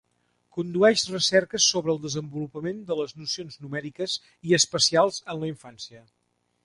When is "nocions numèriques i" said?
3.25-4.57